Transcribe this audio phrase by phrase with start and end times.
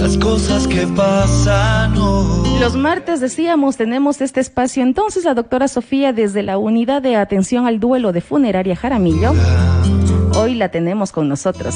[0.00, 6.42] las cosas que pasan Los martes decíamos tenemos este espacio, entonces la doctora Sofía desde
[6.42, 9.32] la unidad de atención al duelo de funeraria Jaramillo,
[10.36, 11.74] hoy la tenemos con nosotros.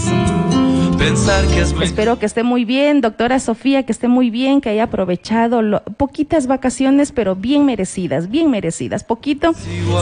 [1.83, 5.61] Espero que esté muy bien, doctora Sofía, que esté muy bien, que haya aprovechado
[5.97, 9.04] poquitas vacaciones, pero bien merecidas, bien merecidas.
[9.04, 9.53] Poquito,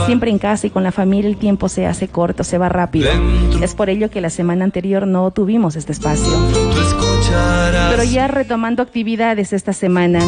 [0.05, 3.09] siempre en casa y con la familia el tiempo se hace corto, se va rápido.
[3.61, 6.31] Es por ello que la semana anterior no tuvimos este espacio.
[7.89, 10.19] Pero ya retomando actividades esta semana,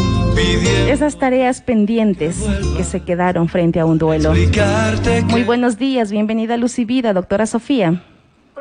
[0.89, 2.43] esas tareas pendientes
[2.77, 4.33] que se quedaron frente a un duelo.
[5.29, 8.01] Muy buenos días, bienvenida a Luz y Vida, doctora Sofía.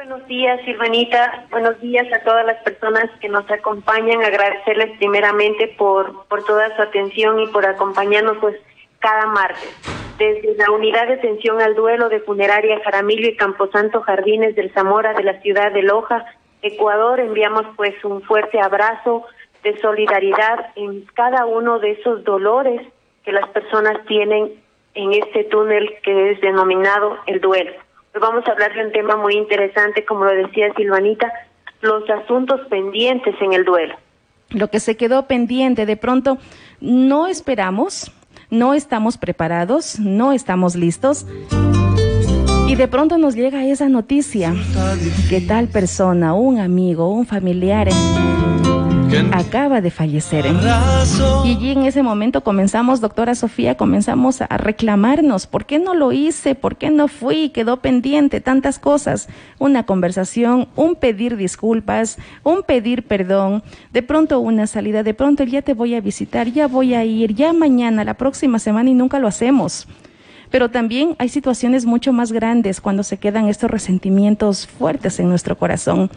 [0.07, 1.47] Buenos días, Silvanita.
[1.51, 4.23] Buenos días a todas las personas que nos acompañan.
[4.23, 8.55] Agradecerles primeramente por, por toda su atención y por acompañarnos pues
[8.99, 9.75] cada martes.
[10.19, 15.15] Desde la Unidad de Atención al Duelo de Funeraria Jaramillo y Camposanto Jardines del Zamora
[15.15, 16.27] de la ciudad de Loja,
[16.61, 19.25] Ecuador, enviamos pues un fuerte abrazo
[19.63, 22.83] de solidaridad en cada uno de esos dolores
[23.25, 24.53] que las personas tienen
[24.93, 27.84] en este túnel que es denominado el duelo
[28.21, 31.33] vamos a hablar de un tema muy interesante, como lo decía Silvanita,
[31.81, 33.95] los asuntos pendientes en el duelo.
[34.51, 36.39] Lo que se quedó pendiente, de pronto
[36.81, 38.13] no esperamos,
[38.51, 41.27] no estamos preparados, no estamos listos.
[42.67, 44.55] Y de pronto nos llega esa noticia
[45.29, 47.89] que tal persona, un amigo, un familiar,
[49.33, 50.47] acaba de fallecer.
[51.45, 56.13] Y allí en ese momento comenzamos, doctora Sofía, comenzamos a reclamarnos, ¿por qué no lo
[56.13, 56.55] hice?
[56.55, 57.51] ¿Por qué no fui?
[57.51, 59.29] Quedó pendiente tantas cosas.
[59.59, 65.63] Una conversación, un pedir disculpas, un pedir perdón, de pronto una salida, de pronto ya
[65.63, 69.19] te voy a visitar, ya voy a ir, ya mañana, la próxima semana y nunca
[69.19, 69.87] lo hacemos.
[70.51, 75.59] Pero también hay situaciones mucho más grandes cuando se quedan estos resentimientos fuertes en nuestro
[75.59, 76.11] corazón.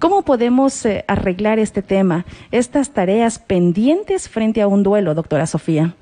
[0.00, 5.94] ¿Cómo podemos eh, arreglar este tema, estas tareas pendientes frente a un duelo, doctora Sofía?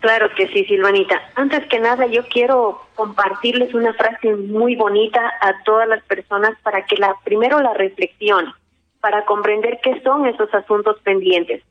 [0.00, 1.20] Claro que sí, Silvanita.
[1.34, 6.86] Antes que nada, yo quiero compartirles una frase muy bonita a todas las personas para
[6.86, 8.50] que la primero la reflexionen,
[9.00, 11.62] para comprender qué son esos asuntos pendientes.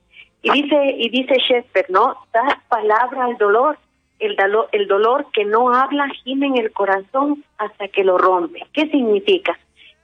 [0.44, 2.18] Y dice y dice Shakespeare, ¿no?
[2.34, 3.80] Da palabra al dolor,
[4.20, 8.64] el, dolor, el dolor que no habla gime en el corazón hasta que lo rompe.
[8.74, 9.58] ¿Qué significa?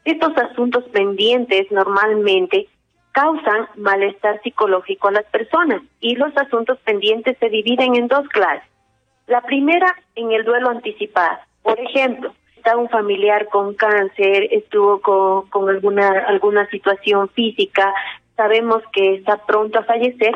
[0.06, 2.68] Estos asuntos pendientes normalmente
[3.12, 8.68] causan malestar psicológico a las personas y los asuntos pendientes se dividen en dos clases.
[9.28, 11.38] La primera en el duelo anticipado.
[11.62, 17.94] Por ejemplo, está un familiar con cáncer, estuvo con, con alguna, alguna situación física,
[18.36, 20.34] sabemos que está pronto a fallecer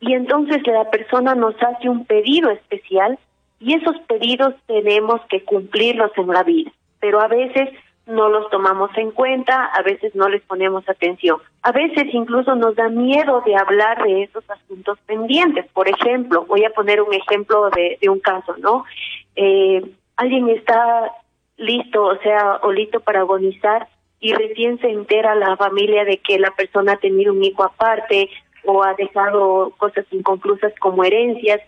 [0.00, 3.18] y entonces la persona nos hace un pedido especial
[3.60, 6.70] y esos pedidos tenemos que cumplirlos en la vida.
[7.00, 7.70] Pero a veces
[8.06, 11.38] no los tomamos en cuenta, a veces no les ponemos atención.
[11.62, 15.66] A veces incluso nos da miedo de hablar de esos asuntos pendientes.
[15.72, 18.84] Por ejemplo, voy a poner un ejemplo de, un caso, ¿no?
[19.34, 19.82] Eh,
[20.16, 21.10] alguien está
[21.56, 23.88] listo, o sea, o listo para agonizar
[24.20, 28.30] y recién se entera la familia de que la persona ha tenido un hijo aparte
[28.64, 31.60] o ha dejado cosas inconclusas como herencias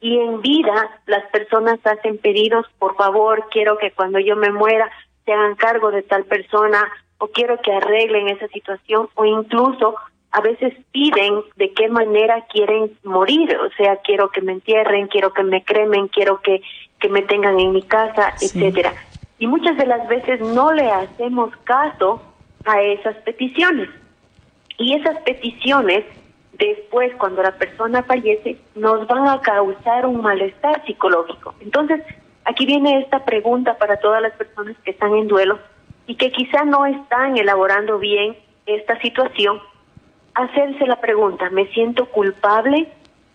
[0.00, 4.90] y en vida las personas hacen pedidos, por favor, quiero que cuando yo me muera
[5.24, 6.86] se hagan cargo de tal persona
[7.18, 9.96] o quiero que arreglen esa situación o incluso
[10.34, 15.32] a veces piden de qué manera quieren morir, o sea, quiero que me entierren, quiero
[15.32, 16.60] que me cremen, quiero que,
[16.98, 18.94] que me tengan en mi casa, etcétera.
[19.38, 22.20] Y muchas de las veces no le hacemos caso
[22.64, 23.88] a esas peticiones.
[24.76, 26.04] Y esas peticiones,
[26.54, 31.54] después, cuando la persona fallece, nos van a causar un malestar psicológico.
[31.60, 32.02] Entonces,
[32.44, 35.58] Aquí viene esta pregunta para todas las personas que están en duelo
[36.06, 39.60] y que quizá no están elaborando bien esta situación.
[40.34, 42.88] Hacerse la pregunta, ¿me siento culpable?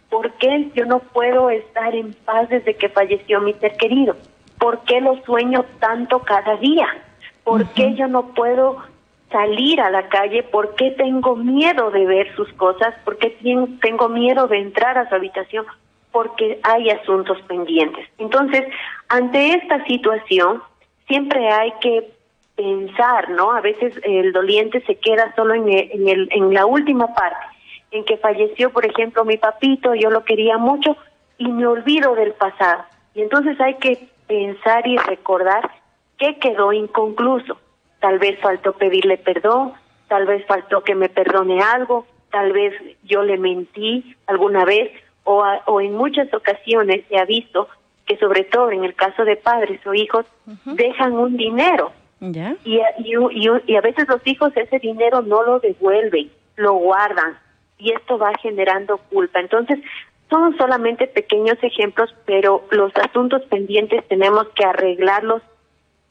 [0.10, 4.16] ¿Por qué yo no puedo estar en paz desde que falleció mi ser querido?
[4.60, 6.88] ¿Por qué lo sueño tanto cada día?
[7.44, 8.78] ¿Por qué yo no puedo
[9.32, 10.44] salir a la calle?
[10.44, 12.94] ¿Por qué tengo miedo de ver sus cosas?
[13.06, 13.38] ¿Por qué
[13.82, 15.66] tengo miedo de entrar a su habitación?
[16.12, 18.08] Porque hay asuntos pendientes.
[18.18, 18.66] Entonces,
[19.08, 20.62] ante esta situación,
[21.08, 22.12] siempre hay que
[22.56, 23.52] pensar, ¿no?
[23.52, 27.46] A veces el doliente se queda solo en, el, en, la última parte,
[27.92, 30.98] en que falleció, por ejemplo, mi papito, yo lo quería mucho
[31.38, 32.84] y me olvido del pasado.
[33.16, 35.72] Y entonces hay que pensar y recordar
[36.18, 37.58] qué quedó inconcluso.
[38.00, 39.74] Tal vez faltó pedirle perdón,
[40.08, 42.74] tal vez faltó que me perdone algo, tal vez
[43.04, 44.92] yo le mentí alguna vez
[45.30, 47.68] o, o en muchas ocasiones se ha visto
[48.08, 50.26] que sobre todo en el caso de padres o hijos
[50.66, 56.32] dejan un dinero y, y, y, a veces los hijos ese dinero no lo devuelven,
[56.56, 57.38] lo guardan
[57.78, 59.40] y esto va generando culpa.
[59.40, 59.80] Entonces,
[60.30, 65.42] son solamente pequeños ejemplos, pero los asuntos pendientes tenemos que arreglarlos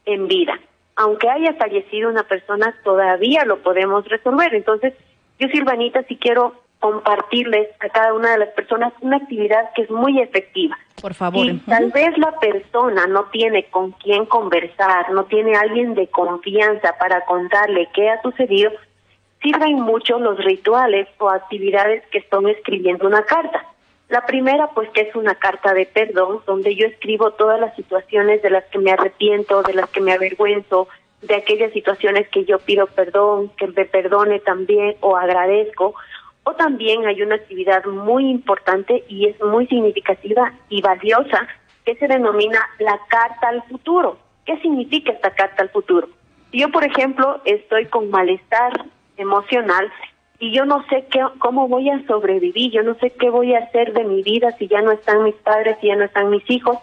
[0.07, 0.59] en vida.
[0.97, 4.55] Aunque haya fallecido una persona, todavía lo podemos resolver.
[4.55, 4.95] Entonces,
[5.39, 9.91] yo, Silvanita, si quiero compartirles a cada una de las personas una actividad que es
[9.91, 10.77] muy efectiva.
[11.01, 11.45] Por favor.
[11.47, 16.95] Si tal vez la persona no tiene con quién conversar, no tiene alguien de confianza
[16.99, 18.71] para contarle qué ha sucedido,
[19.43, 23.67] sirven mucho los rituales o actividades que están escribiendo una carta.
[24.09, 28.43] La primera, pues que es una carta de perdón, donde yo escribo todas las situaciones
[28.43, 30.89] de las que me arrepiento, de las que me avergüenzo,
[31.23, 35.95] de aquellas situaciones que yo pido perdón, que me perdone también o agradezco.
[36.49, 41.47] O también hay una actividad muy importante y es muy significativa y valiosa
[41.85, 44.17] que se denomina la carta al futuro.
[44.47, 46.09] ¿Qué significa esta carta al futuro?
[46.51, 48.87] Si yo, por ejemplo, estoy con malestar
[49.19, 49.93] emocional
[50.39, 53.65] y yo no sé qué, cómo voy a sobrevivir, yo no sé qué voy a
[53.65, 56.51] hacer de mi vida si ya no están mis padres, si ya no están mis
[56.51, 56.79] hijos,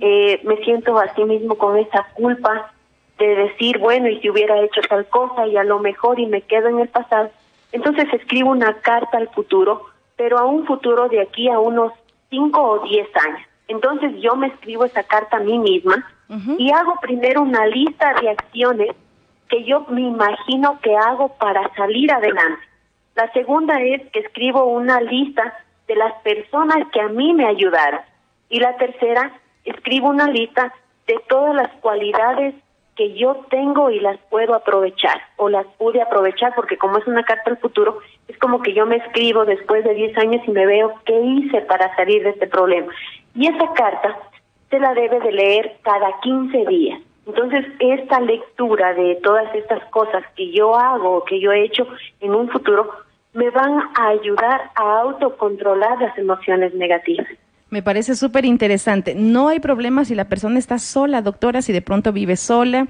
[0.00, 2.72] eh, me siento así mismo con esa culpa
[3.18, 6.40] de decir, bueno, y si hubiera hecho tal cosa y a lo mejor y me
[6.40, 7.30] quedo en el pasado.
[7.72, 9.86] Entonces escribo una carta al futuro,
[10.16, 11.92] pero a un futuro de aquí a unos
[12.30, 13.40] 5 o 10 años.
[13.68, 16.04] Entonces yo me escribo esa carta a mí misma
[16.58, 18.90] y hago primero una lista de acciones
[19.48, 22.62] que yo me imagino que hago para salir adelante.
[23.16, 25.54] La segunda es que escribo una lista
[25.88, 28.00] de las personas que a mí me ayudaron.
[28.48, 29.32] Y la tercera,
[29.64, 30.72] escribo una lista
[31.06, 32.54] de todas las cualidades
[33.00, 37.22] que yo tengo y las puedo aprovechar o las pude aprovechar porque como es una
[37.22, 40.66] carta al futuro, es como que yo me escribo después de 10 años y me
[40.66, 42.92] veo qué hice para salir de este problema.
[43.34, 44.18] Y esa carta
[44.68, 47.00] se la debe de leer cada 15 días.
[47.24, 51.86] Entonces, esta lectura de todas estas cosas que yo hago o que yo he hecho
[52.20, 52.90] en un futuro
[53.32, 57.28] me van a ayudar a autocontrolar las emociones negativas.
[57.70, 59.14] Me parece súper interesante.
[59.14, 62.88] No hay problema si la persona está sola, doctora, si de pronto vive sola,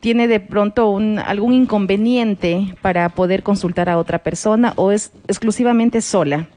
[0.00, 6.02] tiene de pronto un, algún inconveniente para poder consultar a otra persona o es exclusivamente
[6.02, 6.48] sola.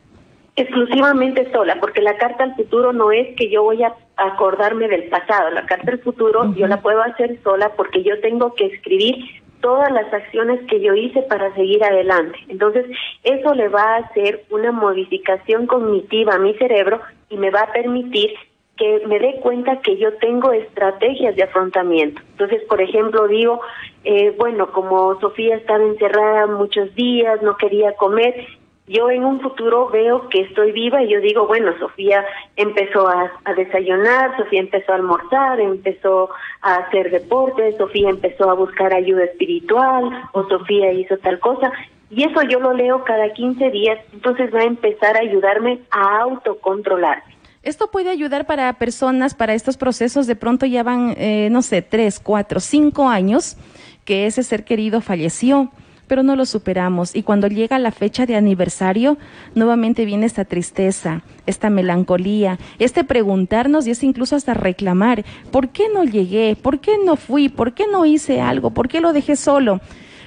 [0.55, 5.05] Exclusivamente sola, porque la carta al futuro no es que yo voy a acordarme del
[5.05, 5.49] pasado.
[5.49, 9.89] La carta del futuro yo la puedo hacer sola porque yo tengo que escribir todas
[9.93, 12.37] las acciones que yo hice para seguir adelante.
[12.49, 12.85] Entonces,
[13.23, 16.99] eso le va a hacer una modificación cognitiva a mi cerebro
[17.29, 18.33] y me va a permitir
[18.75, 22.21] que me dé cuenta que yo tengo estrategias de afrontamiento.
[22.31, 23.61] Entonces, por ejemplo, digo,
[24.03, 28.45] eh, bueno, como Sofía estaba encerrada muchos días, no quería comer,
[28.87, 32.25] yo en un futuro veo que estoy viva y yo digo, bueno, Sofía
[32.57, 36.29] empezó a, desayunar, Sofía empezó a almorzar, empezó
[36.61, 41.71] a hacer deporte, Sofía empezó a buscar ayuda espiritual o Sofía hizo tal cosa.
[42.09, 46.19] Y eso yo lo leo cada 15 días, entonces va a empezar a ayudarme a
[46.19, 47.23] autocontrolar.
[47.63, 51.81] Esto puede ayudar para personas, para estos procesos, de pronto ya van, eh, no sé,
[51.81, 53.55] tres, cuatro, cinco años
[54.03, 55.71] que ese ser querido falleció
[56.13, 57.15] pero no lo superamos.
[57.15, 59.17] Y cuando llega la fecha de aniversario,
[59.55, 65.85] nuevamente viene esta tristeza, esta melancolía, este preguntarnos y es incluso hasta reclamar, ¿por qué
[65.91, 66.55] no llegué?
[66.55, 67.49] ¿Por qué no fui?
[67.49, 68.69] ¿Por qué no hice algo?
[68.69, 69.81] ¿Por qué lo dejé solo?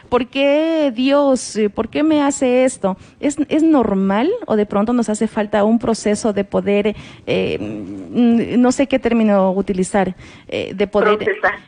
[0.09, 1.57] ¿Por qué Dios?
[1.73, 2.97] ¿Por qué me hace esto?
[3.21, 6.97] ¿Es, es normal o de pronto nos hace falta un proceso de poder,
[7.29, 10.17] eh, no sé qué término utilizar,
[10.49, 11.19] eh, de poder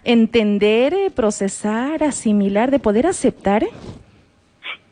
[0.02, 3.64] entender, procesar, asimilar, de poder aceptar?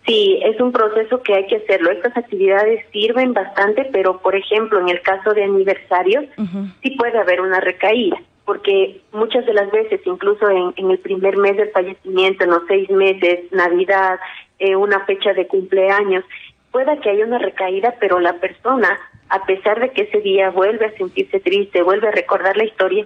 [0.07, 1.91] Sí, es un proceso que hay que hacerlo.
[1.91, 6.25] Estas actividades sirven bastante, pero por ejemplo, en el caso de aniversarios,
[6.83, 11.57] sí puede haber una recaída porque muchas de las veces, incluso en, el primer mes
[11.57, 14.21] del fallecimiento, en los seis meses, Navidad,
[14.61, 16.25] eh, una fecha de cumpleaños,
[16.71, 18.99] pueda que haya una recaída, pero la persona,
[19.31, 23.05] a pesar de que ese día vuelve a sentirse triste, vuelve a recordar la historia,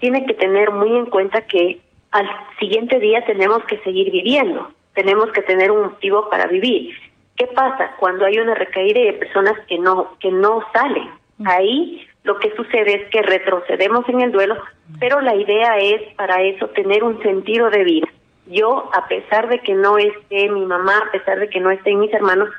[0.00, 1.78] tiene que tener muy en cuenta que
[2.10, 6.94] al siguiente día tenemos que seguir viviendo, tenemos que tener un motivo para vivir.
[7.36, 11.08] ¿Qué pasa cuando hay una recaída y hay personas que no que no salen?
[11.44, 14.56] Ahí lo que sucede es que retrocedemos en el duelo,
[15.00, 18.08] pero la idea es para eso tener un sentido de vida.
[18.46, 21.98] Yo, a pesar de que no esté mi mamá, a pesar de que no estén
[21.98, 22.50] mis hermanos,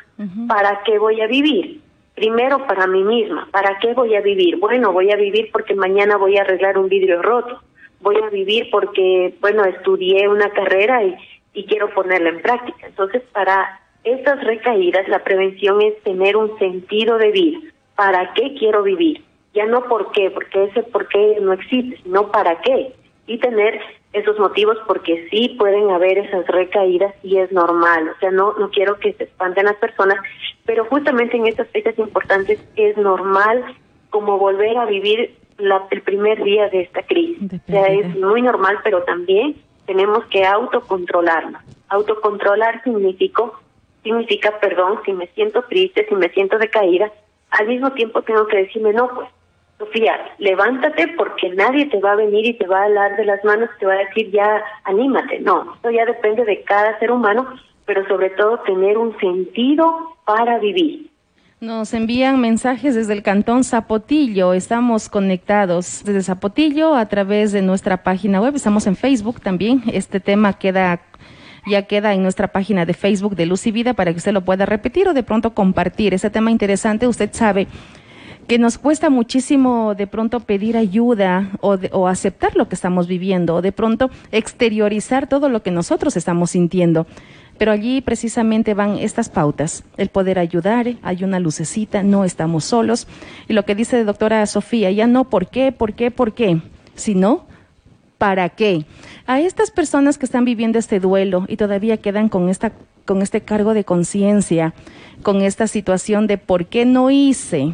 [0.47, 1.81] ¿para qué voy a vivir?
[2.15, 4.57] Primero para mí misma, ¿para qué voy a vivir?
[4.57, 7.61] Bueno, voy a vivir porque mañana voy a arreglar un vidrio roto,
[8.01, 11.15] voy a vivir porque, bueno, estudié una carrera y,
[11.53, 12.87] y quiero ponerla en práctica.
[12.87, 17.59] Entonces, para estas recaídas, la prevención es tener un sentido de vida.
[17.95, 19.23] ¿Para qué quiero vivir?
[19.53, 22.93] ya no por qué, porque ese por qué no existe, sino para qué.
[23.25, 23.79] y tener
[24.11, 28.69] esos motivos porque sí pueden haber esas recaídas y es normal, o sea, no no
[28.69, 30.17] quiero que se espanten las personas,
[30.65, 33.63] pero justamente en estas fechas importantes es normal
[34.09, 37.53] como volver a vivir la, el primer día de esta crisis.
[37.53, 39.55] O sea, es muy normal, pero también
[39.85, 41.61] tenemos que autocontrolarnos.
[41.89, 43.43] Autocontrolar significa,
[44.03, 47.11] significa, perdón, si me siento triste, si me siento decaída,
[47.51, 49.27] al mismo tiempo tengo que decirme, no, pues,
[49.77, 53.43] Sofía, levántate porque nadie te va a venir y te va a hablar de las
[53.43, 55.39] manos, te va a decir ya, anímate.
[55.39, 57.47] No, eso ya depende de cada ser humano,
[57.85, 61.09] pero sobre todo tener un sentido para vivir.
[61.63, 64.51] Nos envían mensajes desde el cantón Zapotillo.
[64.51, 68.53] Estamos conectados desde Zapotillo a través de nuestra página web.
[68.53, 69.81] Estamos en Facebook también.
[69.93, 70.99] Este tema queda
[71.65, 74.43] ya queda en nuestra página de Facebook de Luz y Vida para que usted lo
[74.43, 76.13] pueda repetir o de pronto compartir.
[76.13, 77.69] Ese tema interesante, usted sabe
[78.49, 83.55] que nos cuesta muchísimo de pronto pedir ayuda o, o aceptar lo que estamos viviendo
[83.55, 87.07] o de pronto exteriorizar todo lo que nosotros estamos sintiendo.
[87.57, 93.07] Pero allí precisamente van estas pautas, el poder ayudar, hay una lucecita, no estamos solos.
[93.47, 96.61] Y lo que dice doctora Sofía, ya no por qué, por qué, por qué,
[96.95, 97.45] sino
[98.17, 98.85] para qué.
[99.27, 102.71] A estas personas que están viviendo este duelo y todavía quedan con esta
[103.05, 104.73] con este cargo de conciencia,
[105.23, 107.73] con esta situación de por qué no hice,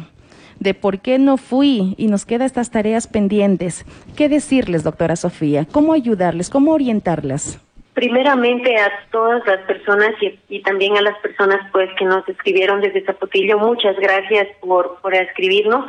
[0.58, 3.84] de por qué no fui y nos quedan estas tareas pendientes.
[4.16, 5.66] ¿Qué decirles, doctora Sofía?
[5.70, 6.50] ¿Cómo ayudarles?
[6.50, 7.58] ¿Cómo orientarlas?
[8.00, 10.14] Primeramente a todas las personas
[10.48, 15.14] y, también a las personas pues que nos escribieron desde Zapotillo, muchas gracias por, por
[15.14, 15.84] escribirnos.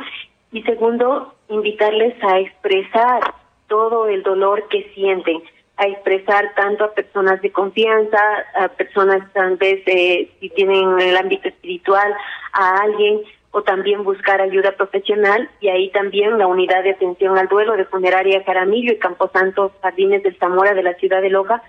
[0.52, 3.32] Y segundo, invitarles a expresar
[3.66, 5.42] todo el dolor que sienten,
[5.78, 8.20] a expresar tanto a personas de confianza,
[8.56, 12.14] a personas tal vez eh, si tienen el ámbito espiritual,
[12.52, 17.48] a alguien o también buscar ayuda profesional y ahí también la unidad de atención al
[17.48, 21.62] duelo de Funeraria Caramillo y Camposanto Jardines del Zamora de la ciudad de Loja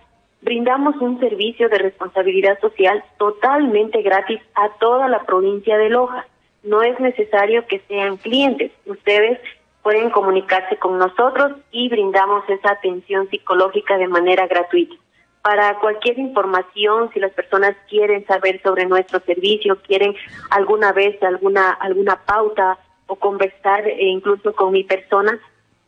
[0.43, 6.27] brindamos un servicio de responsabilidad social totalmente gratis a toda la provincia de Loja.
[6.63, 8.71] No es necesario que sean clientes.
[8.85, 9.39] Ustedes
[9.81, 14.95] pueden comunicarse con nosotros y brindamos esa atención psicológica de manera gratuita.
[15.41, 20.15] Para cualquier información, si las personas quieren saber sobre nuestro servicio, quieren
[20.49, 25.37] alguna vez alguna alguna pauta o conversar e incluso con mi persona,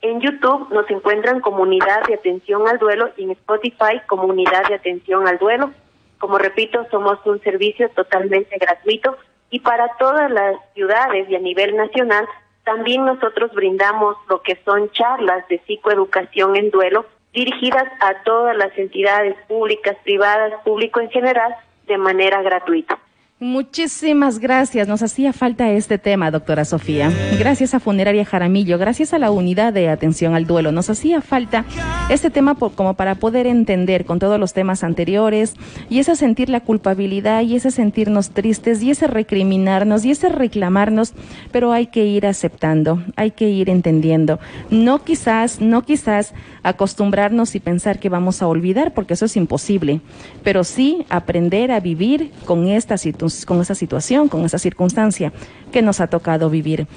[0.01, 4.67] en YouTube nos encuentran como Unidad de Atención al Duelo y en Spotify como Unidad
[4.67, 5.71] de Atención al Duelo.
[6.19, 9.17] Como repito, somos un servicio totalmente gratuito
[9.50, 12.27] y para todas las ciudades y a nivel nacional
[12.63, 18.75] también nosotros brindamos lo que son charlas de psicoeducación en duelo dirigidas a todas las
[18.77, 21.55] entidades públicas, privadas, público en general,
[21.86, 22.98] de manera gratuita.
[23.42, 24.88] Muchísimas gracias.
[24.88, 27.12] Nos hacía falta este tema, doctora Sofía.
[27.38, 30.72] Gracias a Funeraria Jaramillo, gracias a la unidad de atención al duelo.
[30.72, 31.65] Nos hacía falta
[32.10, 35.56] este tema como para poder entender con todos los temas anteriores
[35.89, 41.13] y ese sentir la culpabilidad y ese sentirnos tristes y ese recriminarnos y ese reclamarnos,
[41.51, 44.39] pero hay que ir aceptando, hay que ir entendiendo.
[44.70, 50.00] No quizás, no quizás acostumbrarnos y pensar que vamos a olvidar, porque eso es imposible,
[50.42, 55.32] pero sí aprender a vivir con esta situación con esa situación, con esa circunstancia
[55.72, 56.88] que nos ha tocado vivir.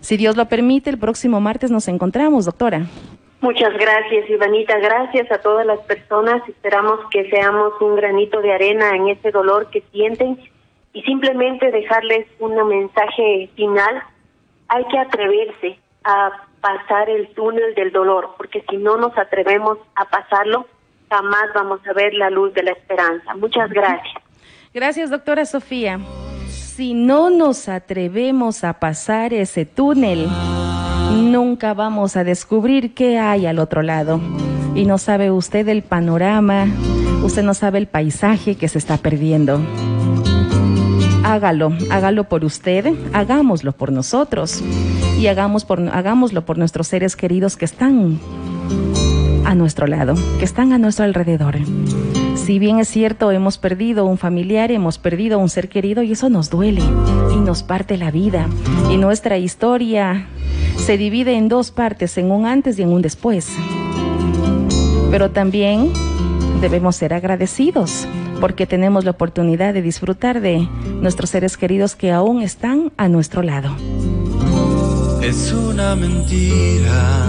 [0.00, 2.86] Si Dios lo permite, el próximo martes nos encontramos, doctora.
[3.40, 4.78] Muchas gracias, Ivanita.
[4.78, 6.46] Gracias a todas las personas.
[6.48, 10.38] Esperamos que seamos un granito de arena en ese dolor que sienten
[10.92, 14.02] y simplemente dejarles un mensaje final.
[14.68, 16.30] Hay que atreverse a
[16.60, 20.66] pasar el túnel del dolor, porque si no nos atrevemos a pasarlo,
[21.08, 23.34] jamás vamos a ver la luz de la esperanza.
[23.36, 24.22] Muchas gracias.
[24.74, 25.98] Gracias, doctora Sofía.
[26.50, 30.28] Si no nos atrevemos a pasar ese túnel,
[31.12, 34.20] nunca vamos a descubrir qué hay al otro lado.
[34.74, 36.66] Y no sabe usted el panorama,
[37.22, 39.58] usted no sabe el paisaje que se está perdiendo.
[41.24, 44.62] Hágalo, hágalo por usted, hagámoslo por nosotros
[45.18, 48.20] y hagamos por, hagámoslo por nuestros seres queridos que están
[49.44, 51.56] a nuestro lado, que están a nuestro alrededor
[52.48, 56.30] si bien es cierto, hemos perdido un familiar, hemos perdido un ser querido y eso
[56.30, 56.80] nos duele
[57.30, 58.48] y nos parte la vida.
[58.90, 60.28] Y nuestra historia
[60.78, 63.50] se divide en dos partes, en un antes y en un después.
[65.10, 65.92] Pero también
[66.62, 68.08] debemos ser agradecidos
[68.40, 70.66] porque tenemos la oportunidad de disfrutar de
[71.02, 73.76] nuestros seres queridos que aún están a nuestro lado.
[75.20, 77.28] Es una mentira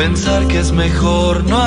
[0.00, 1.58] pensar que es mejor no